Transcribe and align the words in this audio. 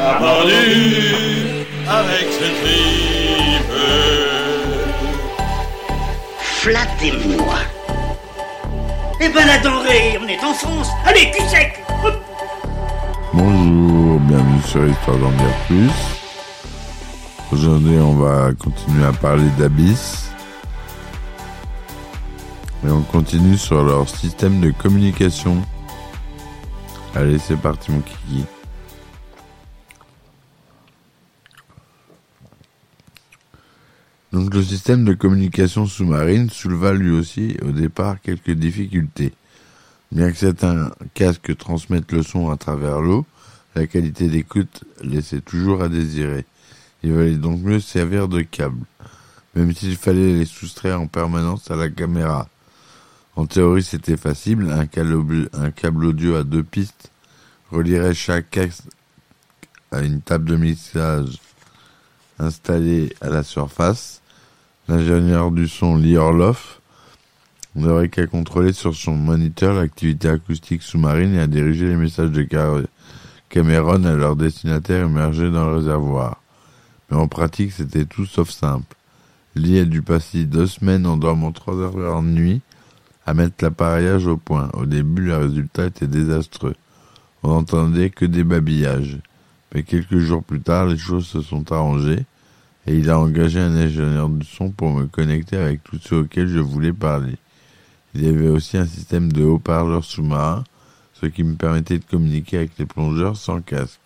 On 0.00 0.02
a 0.02 0.14
pendu 0.14 1.66
avec 1.86 2.32
ses 2.32 2.52
tripes. 2.60 3.72
Flattez-moi. 6.38 7.54
Eh 9.20 9.28
ben 9.28 9.46
la 9.46 9.58
denrée, 9.58 10.18
on 10.22 10.26
est 10.26 10.42
en 10.42 10.54
France. 10.54 10.88
Allez, 11.04 11.30
cul 11.30 11.42
sec. 11.48 11.84
Bonjour, 13.34 14.20
bienvenue 14.20 14.62
sur 14.62 14.86
Histoire 14.86 15.18
d'en 15.18 15.32
dire 15.32 15.54
plus. 15.66 15.90
Aujourd'hui, 17.52 17.98
on 17.98 18.14
va 18.14 18.52
continuer 18.54 19.04
à 19.04 19.12
parler 19.12 19.50
d'Abyss. 19.58 20.30
Et 22.86 22.90
on 22.90 23.02
continue 23.02 23.58
sur 23.58 23.82
leur 23.82 24.08
système 24.08 24.60
de 24.60 24.70
communication. 24.70 25.58
Allez, 27.14 27.38
c'est 27.38 27.58
parti, 27.58 27.92
mon 27.92 28.00
kiki. 28.00 28.46
Donc 34.32 34.54
le 34.54 34.62
système 34.62 35.04
de 35.04 35.12
communication 35.12 35.86
sous-marine 35.86 36.50
souleva 36.50 36.92
lui 36.92 37.10
aussi 37.10 37.56
au 37.62 37.72
départ 37.72 38.20
quelques 38.20 38.52
difficultés. 38.52 39.32
Bien 40.12 40.30
que 40.30 40.38
certains 40.38 40.92
casques 41.14 41.56
transmettent 41.56 42.12
le 42.12 42.22
son 42.22 42.50
à 42.50 42.56
travers 42.56 43.00
l'eau, 43.00 43.26
la 43.74 43.86
qualité 43.86 44.28
d'écoute 44.28 44.84
laissait 45.02 45.40
toujours 45.40 45.82
à 45.82 45.88
désirer. 45.88 46.44
Il 47.02 47.12
valait 47.12 47.36
donc 47.36 47.60
mieux 47.60 47.80
servir 47.80 48.28
de 48.28 48.42
câbles, 48.42 48.84
même 49.54 49.72
s'il 49.74 49.96
fallait 49.96 50.34
les 50.34 50.44
soustraire 50.44 51.00
en 51.00 51.06
permanence 51.06 51.70
à 51.70 51.76
la 51.76 51.88
caméra. 51.88 52.48
En 53.36 53.46
théorie, 53.46 53.82
c'était 53.82 54.16
facile, 54.16 54.68
un 54.70 54.86
câble, 54.86 55.48
un 55.52 55.70
câble 55.70 56.04
audio 56.04 56.36
à 56.36 56.44
deux 56.44 56.64
pistes 56.64 57.10
relierait 57.70 58.14
chaque 58.14 58.50
casque 58.50 58.84
à 59.92 60.00
une 60.02 60.20
table 60.20 60.44
de 60.44 60.56
mixage 60.56 61.38
installée 62.38 63.14
à 63.20 63.28
la 63.28 63.42
surface. 63.42 64.19
L'ingénieur 64.88 65.50
du 65.50 65.68
son 65.68 65.96
Lee 65.96 66.16
Orloff 66.16 66.80
n'aurait 67.76 68.08
qu'à 68.08 68.26
contrôler 68.26 68.72
sur 68.72 68.94
son 68.94 69.14
moniteur 69.14 69.74
l'activité 69.74 70.28
acoustique 70.28 70.82
sous-marine 70.82 71.34
et 71.34 71.40
à 71.40 71.46
diriger 71.46 71.86
les 71.86 71.96
messages 71.96 72.32
de 72.32 72.46
Cameron 73.48 74.04
à 74.04 74.14
leur 74.14 74.36
destinataire 74.36 75.06
émergé 75.06 75.50
dans 75.50 75.70
le 75.70 75.76
réservoir. 75.76 76.42
Mais 77.10 77.16
en 77.16 77.28
pratique, 77.28 77.72
c'était 77.72 78.04
tout 78.04 78.26
sauf 78.26 78.50
simple. 78.50 78.96
Lee 79.54 79.78
a 79.78 79.84
dû 79.84 80.02
passer 80.02 80.44
deux 80.44 80.66
semaines 80.66 81.06
en 81.06 81.16
dormant 81.16 81.52
trois 81.52 81.74
heures 81.76 81.94
par 81.94 82.22
nuit 82.22 82.60
à 83.26 83.34
mettre 83.34 83.62
l'appareillage 83.62 84.26
au 84.26 84.36
point. 84.36 84.70
Au 84.74 84.86
début, 84.86 85.22
le 85.22 85.36
résultat 85.36 85.86
était 85.86 86.06
désastreux. 86.06 86.74
On 87.42 87.50
n'entendait 87.50 88.10
que 88.10 88.24
des 88.24 88.44
babillages. 88.44 89.18
Mais 89.74 89.82
quelques 89.82 90.18
jours 90.18 90.42
plus 90.42 90.60
tard, 90.60 90.86
les 90.86 90.98
choses 90.98 91.26
se 91.26 91.42
sont 91.42 91.70
arrangées 91.70 92.24
et 92.86 92.96
il 92.96 93.10
a 93.10 93.18
engagé 93.18 93.60
un 93.60 93.74
ingénieur 93.76 94.28
du 94.28 94.46
son 94.46 94.70
pour 94.70 94.90
me 94.90 95.06
connecter 95.06 95.56
avec 95.56 95.84
tous 95.84 95.98
ceux 95.98 96.20
auxquels 96.20 96.48
je 96.48 96.58
voulais 96.58 96.92
parler. 96.92 97.36
Il 98.14 98.24
y 98.24 98.28
avait 98.28 98.48
aussi 98.48 98.76
un 98.76 98.86
système 98.86 99.30
de 99.30 99.44
haut-parleurs 99.44 100.04
sous-marins, 100.04 100.64
ce 101.14 101.26
qui 101.26 101.44
me 101.44 101.54
permettait 101.54 101.98
de 101.98 102.04
communiquer 102.04 102.58
avec 102.58 102.72
les 102.78 102.86
plongeurs 102.86 103.36
sans 103.36 103.60
casque. 103.60 104.00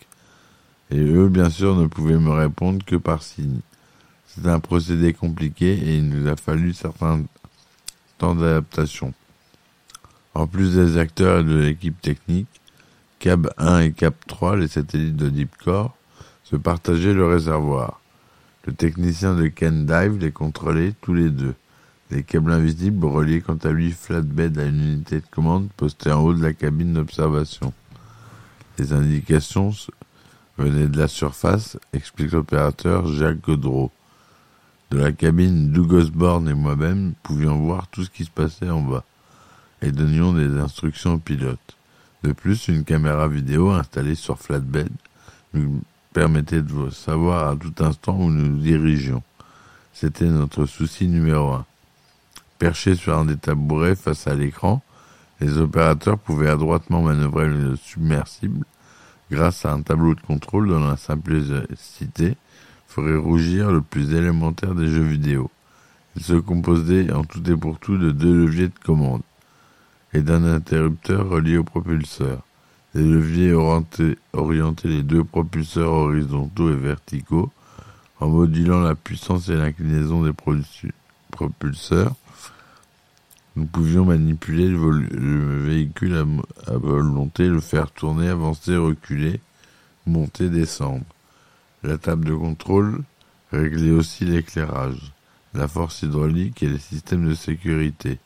Et 0.91 1.01
eux, 1.01 1.29
bien 1.29 1.49
sûr, 1.49 1.77
ne 1.77 1.87
pouvaient 1.87 2.19
me 2.19 2.31
répondre 2.31 2.85
que 2.85 2.97
par 2.97 3.23
signe. 3.23 3.61
C'est 4.27 4.47
un 4.49 4.61
procédé 4.61 5.13
compliqué 5.13 5.73
et 5.73 5.97
il 5.97 6.09
nous 6.09 6.29
a 6.29 6.37
fallu 6.37 6.73
certains 6.73 7.23
temps 8.19 8.35
d'adaptation. 8.35 9.15
En 10.35 10.47
plus 10.47 10.75
des 10.75 10.99
acteurs 10.99 11.41
et 11.41 11.45
de 11.45 11.57
l'équipe 11.57 12.01
technique, 12.01 12.49
Cab 13.21 13.51
1 13.57 13.81
et 13.81 13.93
Cab 13.93 14.15
3, 14.27 14.57
les 14.57 14.69
satellites 14.69 15.17
de 15.17 15.29
Deepcore, 15.29 15.97
se 16.43 16.57
partageaient 16.57 17.15
le 17.15 17.27
réservoir. 17.27 18.01
Le 18.67 18.73
technicien 18.73 19.35
de 19.35 19.49
Ken 19.49 19.85
Dive 19.85 20.19
les 20.19 20.33
contrôlait 20.33 20.95
tous 21.03 21.13
les 21.13 21.29
deux. 21.29 21.55
Les 22.11 22.23
câbles 22.23 22.53
invisibles 22.53 23.05
reliés 23.05 23.43
quant 23.43 23.59
à 23.63 23.71
lui 23.71 23.93
flatbed 23.93 24.59
à 24.59 24.65
une 24.65 24.81
unité 24.81 25.21
de 25.21 25.27
commande 25.31 25.69
postée 25.77 26.13
en 26.13 26.23
haut 26.23 26.33
de 26.33 26.43
la 26.43 26.55
cabine 26.55 26.95
d'observation. 26.95 27.75
Les 28.79 28.95
indications 28.95 29.73
venaient 30.57 30.89
de 30.89 30.99
la 30.99 31.09
surface, 31.09 31.77
explique 31.93 32.33
l'opérateur 32.33 33.07
Jacques 33.07 33.43
Godreau. 33.43 33.91
De 34.91 34.99
la 34.99 35.13
cabine, 35.13 35.71
Doug 35.71 35.93
Osborne 35.93 36.49
et 36.49 36.55
moi-même 36.55 37.15
pouvions 37.23 37.61
voir 37.61 37.89
tout 37.89 38.05
ce 38.05 38.11
qui 38.11 38.25
se 38.25 38.31
passait 38.31 38.71
en 38.71 38.81
bas 38.81 39.05
et 39.83 39.93
donnions 39.93 40.33
des 40.33 40.59
instructions 40.59 41.15
au 41.15 41.19
pilote. 41.19 41.77
De 42.23 42.33
plus, 42.33 42.69
une 42.69 42.85
caméra 42.85 43.29
vidéo 43.29 43.71
installée 43.71 44.15
sur 44.15 44.39
flatbed 44.39 44.89
permettait 46.15 46.63
de 46.63 46.91
savoir 46.91 47.49
à 47.49 47.57
tout 47.57 47.75
instant 47.81 48.17
où 48.17 48.31
nous 48.31 48.47
nous 48.47 48.61
dirigions. 48.61 49.23
C'était 49.93 50.25
notre 50.25 50.65
souci 50.65 51.09
numéro 51.09 51.53
un. 51.53 51.67
Perchés 52.59 52.95
sur 52.95 53.19
un 53.19 53.25
des 53.27 53.37
tabourets 53.37 53.97
face 53.97 54.27
à 54.29 54.35
l'écran, 54.35 54.81
les 55.41 55.59
opérateurs 55.59 56.19
pouvaient 56.19 56.49
adroitement 56.49 57.03
manœuvrer 57.03 57.49
le 57.49 57.77
submersible 57.77 58.65
grâce 59.31 59.67
à 59.67 59.73
un 59.73 59.83
tableau 59.83 60.15
de 60.15 60.21
contrôle 60.21 60.69
dont 60.69 60.87
la 60.87 60.97
simplicité 60.97 62.37
ferait 62.87 63.17
rougir 63.17 63.73
le 63.73 63.81
plus 63.81 64.15
élémentaire 64.15 64.75
des 64.75 64.87
jeux 64.87 65.03
vidéo. 65.03 65.51
Il 66.17 66.23
se 66.23 66.35
composait 66.35 67.13
en 67.13 67.25
tout 67.25 67.43
et 67.51 67.57
pour 67.57 67.81
tout 67.81 67.99
de 67.99 68.13
deux 68.13 68.33
leviers 68.33 68.69
de 68.69 68.79
commande 68.85 69.23
et 70.13 70.21
d'un 70.21 70.45
interrupteur 70.45 71.29
relié 71.29 71.57
au 71.57 71.65
propulseur. 71.65 72.43
Les 72.95 73.03
leviers 73.03 73.53
orientaient, 73.53 74.89
les 74.89 75.03
deux 75.03 75.25
propulseurs 75.25 75.91
horizontaux 75.91 76.71
et 76.71 76.77
verticaux 76.77 77.51
en 78.21 78.29
modulant 78.29 78.81
la 78.81 78.95
puissance 78.95 79.49
et 79.49 79.57
l'inclinaison 79.57 80.23
des 80.23 80.33
propulseurs. 81.33 82.15
Nous 83.57 83.67
pouvions 83.67 84.05
manipuler 84.05 84.69
le, 84.69 85.59
véhicule 85.61 86.15
à, 86.15 86.73
à 86.73 86.77
volonté, 86.77 87.49
le 87.49 87.61
faire 87.61 87.91
tourner, 87.91 88.29
avancer, 88.29 88.77
reculer, 88.77 89.41
monter, 90.07 90.49
descendre. 90.49 91.05
La 91.83 91.99
table 91.99 92.27
de 92.27 92.35
contrôle 92.35 93.03
réglait 93.51 93.91
aussi 93.91 94.25
l'éclairage, 94.25 95.13
la 95.53 95.67
force 95.67 96.03
hydraulique 96.03 96.63
et 96.63 96.69
les 96.69 96.79
systèmes 96.79 97.29
de 97.29 97.35
sécurité. 97.35 98.19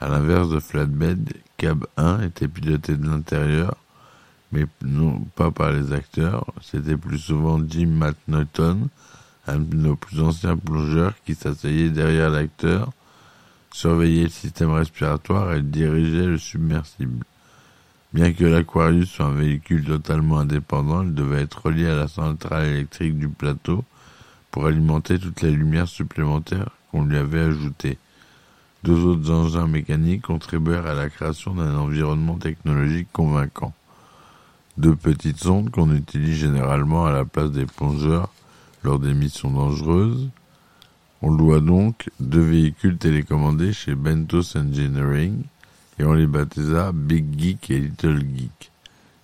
À 0.00 0.08
l'inverse 0.08 0.50
de 0.50 0.60
Flatbed, 0.60 1.32
Cab 1.56 1.86
1 1.96 2.22
était 2.22 2.48
piloté 2.48 2.96
de 2.96 3.06
l'intérieur, 3.06 3.76
mais 4.52 4.66
non 4.82 5.20
pas 5.36 5.50
par 5.50 5.72
les 5.72 5.92
acteurs. 5.92 6.52
C'était 6.62 6.96
plus 6.96 7.18
souvent 7.18 7.60
Jim 7.66 7.88
McNaughton, 7.88 8.88
un 9.46 9.58
de 9.58 9.76
nos 9.76 9.96
plus 9.96 10.20
anciens 10.20 10.56
plongeurs, 10.56 11.14
qui 11.24 11.34
s'asseyait 11.34 11.90
derrière 11.90 12.30
l'acteur, 12.30 12.92
surveillait 13.72 14.24
le 14.24 14.30
système 14.30 14.72
respiratoire 14.72 15.54
et 15.54 15.62
dirigeait 15.62 16.26
le 16.26 16.38
submersible. 16.38 17.24
Bien 18.12 18.32
que 18.32 18.44
l'Aquarius 18.44 19.08
soit 19.08 19.26
un 19.26 19.34
véhicule 19.34 19.84
totalement 19.84 20.40
indépendant, 20.40 21.04
il 21.04 21.14
devait 21.14 21.42
être 21.42 21.66
relié 21.66 21.86
à 21.86 21.94
la 21.94 22.08
centrale 22.08 22.66
électrique 22.66 23.16
du 23.16 23.28
plateau 23.28 23.84
pour 24.50 24.66
alimenter 24.66 25.18
toutes 25.18 25.42
les 25.42 25.52
lumières 25.52 25.86
supplémentaires 25.86 26.70
qu'on 26.90 27.04
lui 27.04 27.16
avait 27.16 27.40
ajoutées. 27.40 27.98
Deux 28.82 29.04
autres 29.04 29.30
engins 29.30 29.68
mécaniques 29.68 30.22
contribuèrent 30.22 30.86
à 30.86 30.94
la 30.94 31.08
création 31.08 31.54
d'un 31.54 31.76
environnement 31.76 32.36
technologique 32.36 33.08
convaincant. 33.12 33.74
Deux 34.78 34.94
petites 34.94 35.40
sondes 35.40 35.70
qu'on 35.70 35.94
utilise 35.94 36.36
généralement 36.36 37.06
à 37.06 37.12
la 37.12 37.24
place 37.24 37.50
des 37.50 37.66
plongeurs 37.66 38.32
lors 38.82 38.98
des 38.98 39.14
missions 39.14 39.50
dangereuses. 39.50 40.28
On 41.22 41.30
loua 41.30 41.60
donc 41.60 42.08
deux 42.18 42.40
véhicules 42.40 42.96
télécommandés 42.96 43.72
chez 43.72 43.94
Bentos 43.94 44.56
Engineering 44.56 45.42
et 45.98 46.04
on 46.04 46.14
les 46.14 46.26
baptisa 46.26 46.92
Big 46.92 47.38
Geek 47.38 47.70
et 47.70 47.80
Little 47.80 48.20
Geek. 48.20 48.70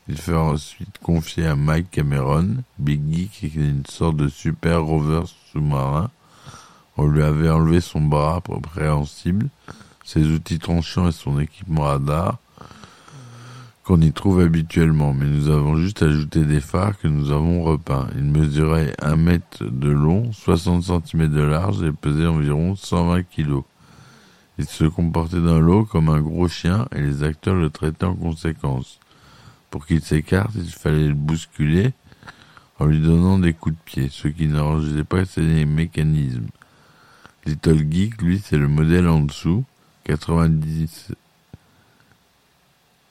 Il 0.08 0.19
fut 0.19 0.34
ensuite 0.34 0.98
confié 1.02 1.46
à 1.46 1.56
Mike 1.56 1.90
Cameron. 1.90 2.56
Big 2.78 3.00
Geek 3.10 3.44
est 3.44 3.54
une 3.54 3.87
sorte 3.88 4.16
de 4.16 4.28
super 4.28 4.82
rover 4.82 5.22
sous-marin. 5.52 6.10
On 6.96 7.06
lui 7.06 7.22
avait 7.22 7.50
enlevé 7.50 7.81
son 7.81 8.00
bras 8.00 8.40
préhensible, 8.40 9.49
ses 10.04 10.26
outils 10.26 10.58
tranchants 10.58 11.08
et 11.08 11.12
son 11.12 11.40
équipement 11.40 11.84
radar 11.84 12.38
qu'on 13.86 14.00
y 14.00 14.10
trouve 14.10 14.40
habituellement, 14.40 15.14
mais 15.14 15.26
nous 15.26 15.48
avons 15.48 15.76
juste 15.76 16.02
ajouté 16.02 16.44
des 16.44 16.60
phares 16.60 16.98
que 16.98 17.06
nous 17.06 17.30
avons 17.30 17.62
repeints. 17.62 18.08
Ils 18.16 18.24
mesuraient 18.24 18.92
un 19.00 19.14
mètre 19.14 19.62
de 19.62 19.88
long, 19.88 20.32
60 20.32 20.82
cm 20.82 21.28
de 21.28 21.42
large 21.42 21.84
et 21.84 21.92
pesaient 21.92 22.26
environ 22.26 22.74
120 22.74 23.22
kg. 23.22 23.60
Il 24.58 24.66
se 24.66 24.86
comportait 24.86 25.40
dans 25.40 25.60
l'eau 25.60 25.84
comme 25.84 26.08
un 26.08 26.20
gros 26.20 26.48
chien 26.48 26.88
et 26.96 27.00
les 27.00 27.22
acteurs 27.22 27.54
le 27.54 27.70
traitaient 27.70 28.06
en 28.06 28.16
conséquence. 28.16 28.98
Pour 29.70 29.86
qu'il 29.86 30.00
s'écarte, 30.00 30.56
il 30.56 30.72
fallait 30.72 31.06
le 31.06 31.14
bousculer 31.14 31.92
en 32.80 32.86
lui 32.86 32.98
donnant 32.98 33.38
des 33.38 33.52
coups 33.52 33.76
de 33.76 33.80
pied, 33.84 34.08
ce 34.10 34.26
qui 34.26 34.48
n'arrangeait 34.48 35.04
pas 35.04 35.24
ses 35.24 35.64
mécanismes. 35.64 36.48
Little 37.46 37.86
Geek, 37.88 38.20
lui, 38.20 38.42
c'est 38.44 38.58
le 38.58 38.66
modèle 38.66 39.06
en 39.06 39.20
dessous, 39.20 39.64
90 40.04 41.12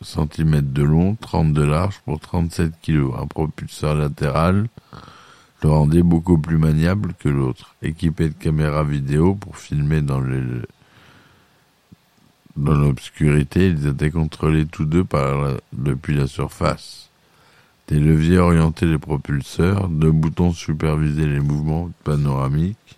cm 0.02 0.62
de 0.62 0.84
long, 0.84 1.16
30 1.16 1.54
de 1.54 1.64
large 1.64 2.00
pour 2.06 2.20
37 2.20 2.74
kg. 2.82 3.12
Un 3.20 3.28
propulseur 3.28 3.96
latéral 3.96 4.68
le 5.64 5.70
rendait 5.70 6.04
beaucoup 6.04 6.38
plus 6.38 6.58
maniable 6.58 7.14
que 7.20 7.30
l'autre. 7.30 7.76
Équipé 7.82 8.30
de 8.30 8.34
caméras 8.34 8.84
vidéo 8.84 9.36
pour 9.36 9.58
filmer 9.58 10.02
dans 10.02 10.22
l'obscurité, 12.58 13.70
ils 13.70 13.88
étaient 13.88 14.12
contrôlés 14.12 14.66
tous 14.66 14.86
deux 14.86 15.04
par 15.04 15.58
depuis 15.74 16.16
la 16.16 16.28
surface. 16.28 17.10
Des 17.88 18.00
leviers 18.00 18.40
orientaient 18.40 18.86
les 18.88 18.98
propulseurs, 18.98 19.90
deux 19.90 20.12
boutons 20.12 20.54
supervisaient 20.54 21.28
les 21.28 21.40
mouvements 21.40 21.92
panoramiques, 22.04 22.95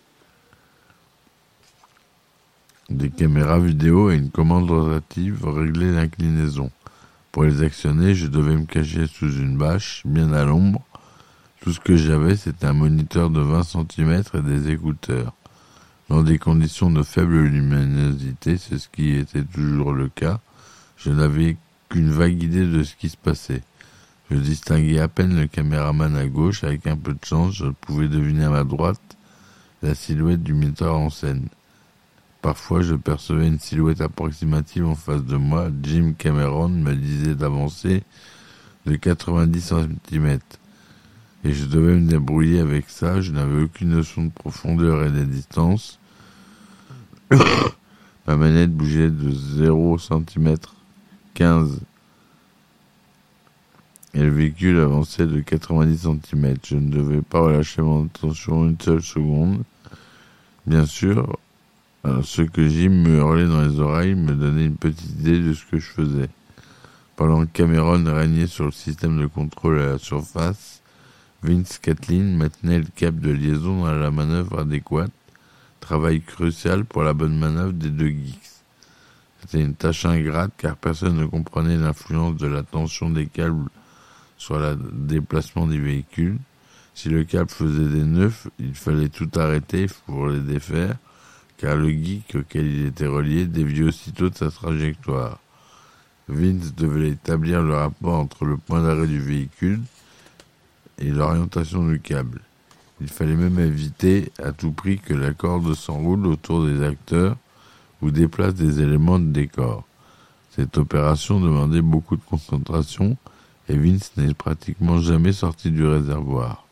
des 2.90 3.10
caméras 3.10 3.60
vidéo 3.60 4.12
et 4.12 4.16
une 4.16 4.30
commande 4.30 4.70
rotative 4.70 5.46
réglaient 5.46 5.92
l'inclinaison. 5.92 6.72
Pour 7.32 7.44
les 7.44 7.62
actionner, 7.62 8.16
je 8.16 8.28
devais 8.28 8.56
me 8.56 8.66
cacher 8.66 9.08
sous 9.08 9.32
une 9.32 9.58
bâche, 9.58 10.02
bien 10.06 10.32
à 10.32 10.46
l'ombre. 10.46 10.82
Tout 11.62 11.74
ce 11.74 11.80
que 11.80 11.98
j'avais, 11.98 12.38
c'était 12.38 12.66
un 12.66 12.74
moniteur 12.74 13.30
de 13.30 13.42
20 13.42 13.64
cm 13.64 14.24
et 14.34 14.42
des 14.42 14.72
écouteurs. 14.72 15.34
Dans 16.10 16.24
des 16.24 16.40
conditions 16.40 16.90
de 16.90 17.04
faible 17.04 17.42
luminosité, 17.42 18.58
c'est 18.58 18.78
ce 18.78 18.88
qui 18.88 19.16
était 19.16 19.44
toujours 19.44 19.92
le 19.92 20.08
cas, 20.08 20.40
je 20.96 21.10
n'avais 21.10 21.58
qu'une 21.90 22.10
vague 22.10 22.42
idée 22.42 22.66
de 22.66 22.84
ce 22.84 22.96
qui 22.96 23.10
se 23.10 23.18
passait. 23.18 23.64
Je 24.32 24.38
distinguais 24.38 25.00
à 25.00 25.10
peine 25.10 25.38
le 25.38 25.48
caméraman 25.48 26.16
à 26.16 26.26
gauche, 26.28 26.64
avec 26.64 26.88
un 26.88 26.96
peu 26.96 27.14
de 27.14 27.26
chance, 27.26 27.56
je 27.56 27.66
pouvais 27.82 28.08
deviner 28.08 28.46
à 28.46 28.50
ma 28.50 28.64
droite 28.64 29.02
la 29.84 29.94
silhouette 29.94 30.44
du 30.44 30.54
metteur 30.54 30.98
en 30.98 31.10
scène. 31.10 31.48
Parfois, 32.48 32.82
je 32.82 32.96
percevais 32.96 33.46
une 33.46 33.60
silhouette 33.60 34.00
approximative 34.00 34.88
en 34.88 34.96
face 34.96 35.26
de 35.26 35.36
moi. 35.36 35.68
Jim 35.84 36.14
Cameron 36.18 36.70
me 36.70 36.94
disait 36.96 37.36
d'avancer 37.36 38.04
de 38.86 38.96
90 38.96 39.74
cm. 40.10 40.40
Et 41.44 41.54
je 41.54 41.66
devais 41.66 41.96
me 41.96 42.08
débrouiller 42.08 42.62
avec 42.62 42.90
ça. 42.90 43.20
Je 43.20 43.34
n'avais 43.34 43.64
aucune 43.64 43.90
notion 43.90 44.24
de 44.24 44.32
profondeur 44.32 45.04
et 45.04 45.12
de 45.12 45.26
distance. 45.26 46.00
Ma 47.32 48.38
manette 48.38 48.72
bougeait 48.72 49.10
de 49.10 49.30
0 49.30 49.98
cm 49.98 50.56
15 51.34 51.82
et 54.14 54.22
le 54.22 54.30
véhicule 54.30 54.80
avançait 54.80 55.28
de 55.28 55.42
90 55.42 55.98
cm. 55.98 56.56
Je 56.66 56.78
ne 56.78 56.90
devais 56.90 57.22
pas 57.22 57.42
relâcher 57.42 57.82
mon 57.82 58.06
attention 58.06 58.70
une 58.70 58.80
seule 58.80 59.04
seconde. 59.04 59.64
Bien 60.66 60.86
sûr, 60.86 61.38
ce 62.06 62.42
que 62.42 62.68
Jim 62.68 62.90
me 62.90 63.18
hurlait 63.18 63.48
dans 63.48 63.62
les 63.62 63.80
oreilles 63.80 64.16
me 64.16 64.34
donnait 64.34 64.66
une 64.66 64.78
petite 64.78 65.20
idée 65.20 65.40
de 65.40 65.54
ce 65.54 65.66
que 65.66 65.78
je 65.78 65.90
faisais. 65.90 66.30
Pendant 67.16 67.46
que 67.46 67.52
Cameron 67.52 68.04
régnait 68.14 68.48
sur 68.48 68.66
le 68.66 68.72
système 68.72 69.20
de 69.20 69.26
contrôle 69.26 69.80
à 69.80 69.88
la 69.94 69.98
surface, 69.98 70.82
Vince 71.44 71.80
Kathleen 71.80 72.38
maintenait 72.38 72.80
le 72.80 72.88
cap 72.96 73.16
de 73.16 73.32
liaison 73.32 73.84
dans 73.84 73.94
la 73.94 74.12
manœuvre 74.12 74.60
adéquate, 74.60 75.12
travail 75.80 76.22
crucial 76.22 76.86
pour 76.86 77.04
la 77.04 77.14
bonne 77.14 77.38
manœuvre 77.38 77.74
des 77.74 77.90
deux 77.90 78.10
geeks. 78.10 78.52
C'était 79.42 79.64
une 79.64 79.76
tâche 79.76 80.06
ingrate 80.06 80.52
car 80.58 80.76
personne 80.76 81.18
ne 81.18 81.26
comprenait 81.26 81.78
l'influence 81.78 82.38
de 82.38 82.48
la 82.48 82.64
tension 82.64 83.10
des 83.10 83.28
câbles 83.28 83.70
sur 84.38 84.60
le 84.60 84.78
déplacement 84.94 85.68
des 85.68 85.80
véhicules. 85.80 86.38
Si 86.94 87.10
le 87.10 87.24
câble 87.24 87.50
faisait 87.50 87.90
des 87.90 88.04
nœuds, 88.04 88.34
il 88.60 88.74
fallait 88.76 89.10
tout 89.10 89.30
arrêter 89.36 89.88
pour 90.06 90.28
les 90.28 90.40
défaire 90.40 90.98
car 91.58 91.76
le 91.76 91.90
geek 91.90 92.36
auquel 92.36 92.68
il 92.68 92.86
était 92.86 93.08
relié 93.08 93.46
déviait 93.46 93.86
aussitôt 93.86 94.30
de 94.30 94.36
sa 94.36 94.52
trajectoire. 94.52 95.40
Vince 96.30 96.76
devait 96.76 97.10
établir 97.10 97.62
le 97.62 97.76
rapport 97.76 98.16
entre 98.16 98.46
le 98.46 98.58
point 98.58 98.84
d'arrêt 98.84 99.08
du 99.08 99.20
véhicule 99.20 99.82
et 101.00 101.10
l'orientation 101.10 101.88
du 101.88 102.00
câble. 102.00 102.42
Il 103.00 103.08
fallait 103.08 103.36
même 103.36 103.60
éviter 103.60 104.32
à 104.44 104.52
tout 104.52 104.72
prix 104.72 105.00
que 105.00 105.14
la 105.14 105.34
corde 105.34 105.74
s'enroule 105.74 106.26
autour 106.26 106.66
des 106.66 106.84
acteurs 106.84 107.38
ou 108.02 108.12
déplace 108.12 108.56
des 108.56 108.82
éléments 108.82 109.20
de 109.20 109.32
décor. 109.32 109.84
Cette 110.52 110.78
opération 110.78 111.40
demandait 111.40 111.82
beaucoup 111.82 112.18
de 112.18 112.24
concentration 112.24 113.18
et 113.70 113.78
Vince 113.78 114.12
n'est 114.18 114.34
pratiquement 114.34 115.00
jamais 115.00 115.34
sorti 115.34 115.72
du 115.72 115.86
réservoir. 115.86 116.66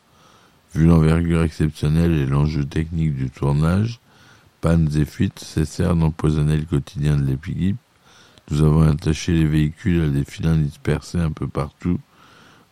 Vu 0.74 0.86
l'envergure 0.86 1.42
exceptionnelle 1.42 2.12
et 2.12 2.26
l'enjeu 2.26 2.64
technique 2.64 3.14
du 3.14 3.30
tournage, 3.30 4.00
pannes 4.66 4.90
et 4.96 5.04
fuites 5.04 5.38
cessèrent 5.38 5.94
d'empoisonner 5.94 6.56
le 6.56 6.64
quotidien 6.64 7.16
de 7.16 7.24
l'équipe. 7.24 7.76
Nous 8.50 8.64
avons 8.64 8.82
attaché 8.82 9.30
les 9.30 9.44
véhicules 9.44 10.02
à 10.02 10.08
des 10.08 10.24
filins 10.24 10.56
dispersés 10.56 11.20
un 11.20 11.30
peu 11.30 11.46
partout 11.46 12.00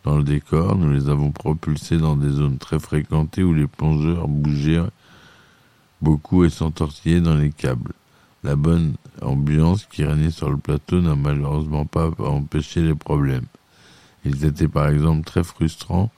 dans 0.03 0.17
le 0.17 0.23
décor. 0.25 0.75
Nous 0.75 0.91
les 0.91 1.07
avons 1.07 1.31
propulsés 1.31 1.97
dans 1.97 2.17
des 2.17 2.31
zones 2.31 2.57
très 2.57 2.79
fréquentées 2.79 3.43
où 3.43 3.53
les 3.53 3.67
plongeurs 3.67 4.27
bougeaient 4.27 4.83
beaucoup 6.01 6.43
et 6.43 6.49
s'entortillaient 6.49 7.21
dans 7.21 7.37
les 7.37 7.51
câbles. 7.51 7.93
La 8.43 8.57
bonne 8.57 8.95
ambiance 9.21 9.85
qui 9.85 10.03
régnait 10.03 10.31
sur 10.31 10.49
le 10.49 10.57
plateau 10.57 10.99
n'a 10.99 11.15
malheureusement 11.15 11.85
pas 11.85 12.11
empêché 12.19 12.81
les 12.81 12.95
problèmes. 12.95 13.47
Il 14.25 14.43
était 14.43 14.67
par 14.67 14.89
exemple 14.89 15.23
très 15.23 15.45
frustrant 15.45 16.11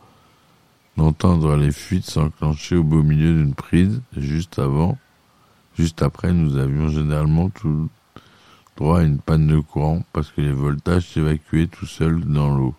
d'entendre 0.98 1.56
les 1.56 1.72
fuites 1.72 2.10
s'enclencher 2.10 2.78
au 2.78 2.84
beau 2.84 3.04
milieu 3.04 3.32
d'une 3.32 3.54
prise, 3.54 4.02
juste 4.18 4.58
avant 4.58 4.98
Juste 5.78 6.02
après, 6.02 6.34
nous 6.34 6.58
avions 6.58 6.90
généralement 6.90 7.50
tout 7.50 7.90
droit 8.76 9.00
à 9.00 9.04
une 9.04 9.20
panne 9.20 9.48
de 9.48 9.60
courant 9.60 10.04
parce 10.12 10.32
que 10.32 10.42
les 10.42 10.52
voltages 10.52 11.08
s'évacuaient 11.08 11.68
tout 11.68 11.86
seuls 11.86 12.22
dans 12.22 12.56
l'eau. 12.56 12.74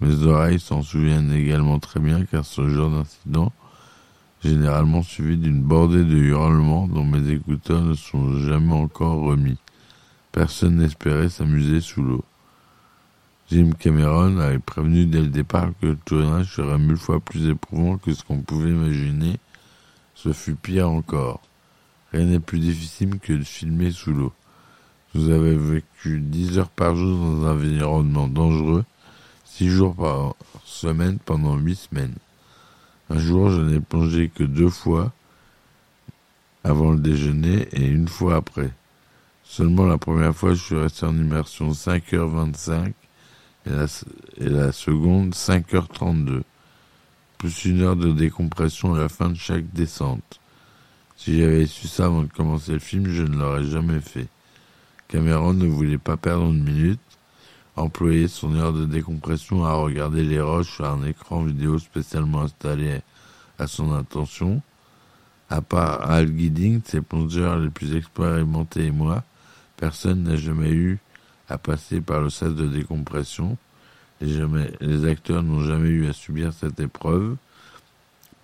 Mes 0.00 0.24
oreilles 0.24 0.60
s'en 0.60 0.82
souviennent 0.82 1.32
également 1.32 1.78
très 1.78 2.00
bien 2.00 2.24
car 2.24 2.44
ce 2.44 2.68
genre 2.68 2.90
d'incident 2.90 3.52
généralement 4.42 5.02
suivi 5.02 5.36
d'une 5.36 5.62
bordée 5.62 6.04
de 6.04 6.16
hurlements 6.16 6.86
dont 6.86 7.04
mes 7.04 7.30
écouteurs 7.30 7.82
ne 7.82 7.94
sont 7.94 8.38
jamais 8.40 8.74
encore 8.74 9.20
remis. 9.20 9.58
Personne 10.32 10.76
n'espérait 10.76 11.30
s'amuser 11.30 11.80
sous 11.80 12.02
l'eau. 12.02 12.24
Jim 13.50 13.70
Cameron 13.78 14.38
avait 14.38 14.58
prévenu 14.58 15.06
dès 15.06 15.20
le 15.20 15.28
départ 15.28 15.70
que 15.80 15.86
le 15.86 15.96
tournage 15.96 16.54
serait 16.54 16.78
mille 16.78 16.96
fois 16.96 17.20
plus 17.20 17.48
éprouvant 17.48 17.98
que 17.98 18.12
ce 18.12 18.24
qu'on 18.24 18.40
pouvait 18.40 18.70
imaginer. 18.70 19.38
Ce 20.14 20.32
fut 20.32 20.54
pire 20.54 20.90
encore. 20.90 21.40
Rien 22.14 22.26
n'est 22.26 22.38
plus 22.38 22.60
difficile 22.60 23.18
que 23.18 23.32
de 23.32 23.42
filmer 23.42 23.90
sous 23.90 24.12
l'eau. 24.12 24.32
Vous 25.14 25.30
avez 25.30 25.56
vécu 25.56 26.20
dix 26.20 26.60
heures 26.60 26.70
par 26.70 26.94
jour 26.94 27.18
dans 27.18 27.46
un 27.46 27.50
environnement 27.50 28.28
dangereux, 28.28 28.84
six 29.44 29.68
jours 29.68 29.96
par 29.96 30.36
semaine 30.64 31.18
pendant 31.18 31.56
huit 31.56 31.74
semaines. 31.74 32.14
Un 33.10 33.18
jour, 33.18 33.50
je 33.50 33.60
n'ai 33.62 33.80
plongé 33.80 34.30
que 34.32 34.44
deux 34.44 34.68
fois 34.68 35.12
avant 36.62 36.92
le 36.92 37.00
déjeuner 37.00 37.66
et 37.72 37.84
une 37.84 38.06
fois 38.06 38.36
après. 38.36 38.70
Seulement 39.42 39.84
la 39.84 39.98
première 39.98 40.36
fois, 40.36 40.54
je 40.54 40.62
suis 40.62 40.76
resté 40.76 41.06
en 41.06 41.16
immersion 41.16 41.72
5h25 41.72 42.92
et 43.66 43.70
et 44.36 44.48
la 44.48 44.70
seconde 44.70 45.34
5h32, 45.34 46.42
plus 47.38 47.64
une 47.64 47.82
heure 47.82 47.96
de 47.96 48.12
décompression 48.12 48.94
à 48.94 49.00
la 49.00 49.08
fin 49.08 49.30
de 49.30 49.36
chaque 49.36 49.68
descente. 49.72 50.38
Si 51.16 51.38
j'avais 51.38 51.66
su 51.66 51.86
ça 51.86 52.06
avant 52.06 52.22
de 52.22 52.32
commencer 52.32 52.72
le 52.72 52.78
film, 52.78 53.08
je 53.08 53.22
ne 53.22 53.36
l'aurais 53.36 53.64
jamais 53.64 54.00
fait. 54.00 54.28
Cameron 55.08 55.54
ne 55.54 55.66
voulait 55.66 55.98
pas 55.98 56.16
perdre 56.16 56.46
une 56.46 56.64
minute, 56.64 57.00
employer 57.76 58.28
son 58.28 58.54
heure 58.56 58.72
de 58.72 58.84
décompression 58.84 59.64
à 59.64 59.74
regarder 59.74 60.24
les 60.24 60.40
roches 60.40 60.74
sur 60.74 60.86
un 60.86 61.04
écran 61.04 61.42
vidéo 61.42 61.78
spécialement 61.78 62.42
installé 62.42 63.00
à 63.58 63.66
son 63.66 63.92
intention. 63.92 64.60
À 65.50 65.60
part 65.60 66.10
Al 66.10 66.26
Gidding, 66.36 66.80
ses 66.84 67.00
plongeurs 67.00 67.58
les 67.58 67.70
plus 67.70 67.94
expérimentés 67.94 68.86
et 68.86 68.90
moi, 68.90 69.22
personne 69.76 70.24
n'a 70.24 70.36
jamais 70.36 70.70
eu 70.70 70.98
à 71.48 71.58
passer 71.58 72.00
par 72.00 72.20
le 72.22 72.30
sas 72.30 72.54
de 72.54 72.66
décompression. 72.66 73.56
jamais, 74.20 74.72
les 74.80 75.04
acteurs 75.04 75.42
n'ont 75.42 75.62
jamais 75.62 75.90
eu 75.90 76.08
à 76.08 76.12
subir 76.12 76.52
cette 76.52 76.80
épreuve. 76.80 77.36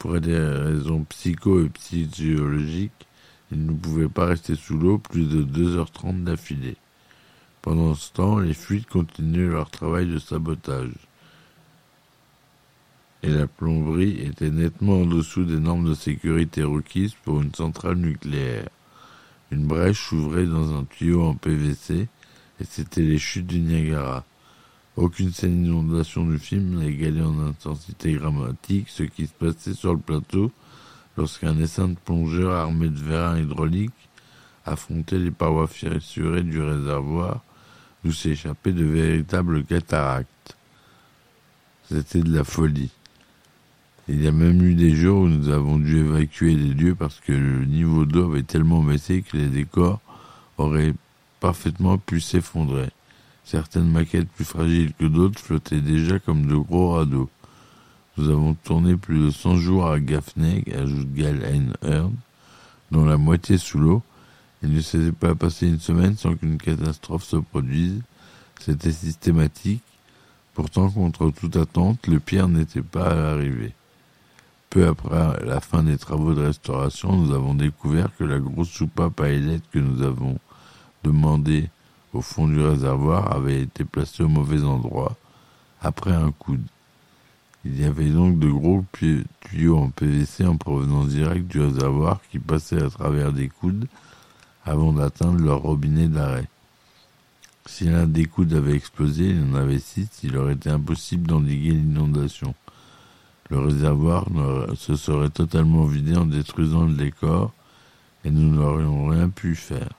Pour 0.00 0.18
des 0.18 0.34
raisons 0.34 1.04
psycho 1.04 1.62
et 1.62 1.70
physiologiques, 1.78 3.06
il 3.52 3.66
ne 3.66 3.72
pouvait 3.72 4.08
pas 4.08 4.24
rester 4.24 4.54
sous 4.54 4.78
l'eau 4.78 4.96
plus 4.96 5.26
de 5.26 5.42
2h30 5.42 6.24
d'affilée. 6.24 6.78
Pendant 7.60 7.94
ce 7.94 8.10
temps, 8.10 8.38
les 8.38 8.54
fuites 8.54 8.88
continuaient 8.88 9.48
leur 9.50 9.68
travail 9.68 10.06
de 10.06 10.18
sabotage. 10.18 10.94
Et 13.22 13.28
la 13.28 13.46
plomberie 13.46 14.22
était 14.22 14.48
nettement 14.48 15.02
en 15.02 15.04
dessous 15.04 15.44
des 15.44 15.60
normes 15.60 15.90
de 15.90 15.94
sécurité 15.94 16.62
requises 16.62 17.14
pour 17.22 17.42
une 17.42 17.54
centrale 17.54 17.96
nucléaire. 17.96 18.70
Une 19.50 19.66
brèche 19.66 20.08
s'ouvrait 20.08 20.46
dans 20.46 20.78
un 20.78 20.84
tuyau 20.84 21.24
en 21.24 21.34
PVC 21.34 22.08
et 22.58 22.64
c'était 22.64 23.02
les 23.02 23.18
chutes 23.18 23.48
du 23.48 23.60
Niagara. 23.60 24.24
Aucune 25.00 25.32
scène 25.32 25.62
d'inondation 25.62 26.26
du 26.26 26.38
film 26.38 26.78
n'a 26.78 26.84
égalé 26.84 27.22
en 27.22 27.46
intensité 27.46 28.14
dramatique 28.16 28.90
ce 28.90 29.02
qui 29.02 29.26
se 29.26 29.32
passait 29.32 29.72
sur 29.72 29.94
le 29.94 29.98
plateau 29.98 30.52
lorsqu'un 31.16 31.58
essaim 31.58 31.88
de 31.88 31.96
plongeurs 32.04 32.52
armé 32.52 32.90
de 32.90 32.98
vérins 32.98 33.38
hydrauliques 33.38 33.94
affrontait 34.66 35.18
les 35.18 35.30
parois 35.30 35.68
fissurées 35.68 36.42
du 36.42 36.60
réservoir 36.60 37.40
d'où 38.04 38.12
s'échappaient 38.12 38.74
de 38.74 38.84
véritables 38.84 39.64
cataractes. 39.64 40.58
C'était 41.88 42.20
de 42.20 42.36
la 42.36 42.44
folie. 42.44 42.90
Il 44.06 44.22
y 44.22 44.28
a 44.28 44.32
même 44.32 44.60
eu 44.60 44.74
des 44.74 44.94
jours 44.94 45.22
où 45.22 45.28
nous 45.28 45.48
avons 45.48 45.78
dû 45.78 46.00
évacuer 46.00 46.54
les 46.54 46.74
lieux 46.74 46.94
parce 46.94 47.20
que 47.20 47.32
le 47.32 47.64
niveau 47.64 48.04
d'eau 48.04 48.30
avait 48.30 48.42
tellement 48.42 48.82
baissé 48.82 49.22
que 49.22 49.38
les 49.38 49.48
décors 49.48 50.02
auraient 50.58 50.92
parfaitement 51.40 51.96
pu 51.96 52.20
s'effondrer. 52.20 52.90
Certaines 53.44 53.90
maquettes 53.90 54.28
plus 54.28 54.44
fragiles 54.44 54.92
que 54.98 55.06
d'autres 55.06 55.40
flottaient 55.40 55.80
déjà 55.80 56.18
comme 56.18 56.46
de 56.46 56.56
gros 56.56 56.92
radeaux. 56.92 57.28
Nous 58.16 58.28
avons 58.28 58.54
tourné 58.54 58.96
plus 58.96 59.18
de 59.18 59.30
100 59.30 59.56
jours 59.56 59.86
à 59.86 59.98
Gaffney, 59.98 60.64
ajoute 60.74 61.12
Gal 61.14 61.42
Hearn, 61.82 62.12
dont 62.90 63.04
la 63.04 63.16
moitié 63.16 63.56
sous 63.56 63.78
l'eau. 63.78 64.02
Il 64.62 64.72
ne 64.72 64.80
s'était 64.80 65.12
pas 65.12 65.34
passé 65.34 65.68
une 65.68 65.80
semaine 65.80 66.16
sans 66.16 66.34
qu'une 66.34 66.58
catastrophe 66.58 67.24
se 67.24 67.36
produise. 67.36 68.02
C'était 68.60 68.92
systématique. 68.92 69.82
Pourtant, 70.54 70.90
contre 70.90 71.30
toute 71.30 71.56
attente, 71.56 72.06
le 72.06 72.20
pire 72.20 72.48
n'était 72.48 72.82
pas 72.82 73.10
à 73.10 73.14
l'arrivée. 73.14 73.72
Peu 74.68 74.86
après 74.86 75.44
la 75.46 75.60
fin 75.60 75.82
des 75.82 75.96
travaux 75.96 76.34
de 76.34 76.42
restauration, 76.42 77.16
nous 77.16 77.34
avons 77.34 77.54
découvert 77.54 78.14
que 78.16 78.24
la 78.24 78.38
grosse 78.38 78.68
soupape 78.68 79.20
à 79.20 79.30
ailettes 79.30 79.64
que 79.72 79.78
nous 79.78 80.02
avons 80.02 80.38
demandée 81.02 81.70
au 82.12 82.20
fond 82.20 82.48
du 82.48 82.60
réservoir 82.60 83.32
avait 83.34 83.62
été 83.62 83.84
placée 83.84 84.22
au 84.22 84.28
mauvais 84.28 84.62
endroit, 84.62 85.16
après 85.80 86.12
un 86.12 86.32
coude. 86.32 86.64
Il 87.64 87.78
y 87.78 87.84
avait 87.84 88.08
donc 88.08 88.38
de 88.38 88.48
gros 88.50 88.84
tuyaux 89.40 89.78
en 89.78 89.90
PVC 89.90 90.46
en 90.46 90.56
provenance 90.56 91.08
directe 91.08 91.46
du 91.46 91.60
réservoir 91.60 92.20
qui 92.30 92.38
passaient 92.38 92.82
à 92.82 92.88
travers 92.88 93.32
des 93.32 93.48
coudes 93.48 93.86
avant 94.64 94.92
d'atteindre 94.92 95.44
leur 95.44 95.60
robinet 95.60 96.08
d'arrêt. 96.08 96.48
Si 97.66 97.84
l'un 97.84 98.06
des 98.06 98.24
coudes 98.24 98.54
avait 98.54 98.74
explosé, 98.74 99.28
il 99.28 99.40
y 99.40 99.50
en 99.50 99.54
avait 99.54 99.78
six, 99.78 100.08
il 100.22 100.36
aurait 100.36 100.54
été 100.54 100.70
impossible 100.70 101.26
d'endiguer 101.26 101.72
l'inondation. 101.72 102.54
Le 103.50 103.58
réservoir 103.58 104.26
se 104.76 104.96
serait 104.96 105.30
totalement 105.30 105.84
vidé 105.84 106.16
en 106.16 106.24
détruisant 106.24 106.86
le 106.86 106.94
décor 106.94 107.52
et 108.24 108.30
nous 108.30 108.50
n'aurions 108.50 109.08
rien 109.08 109.28
pu 109.28 109.54
faire 109.54 109.90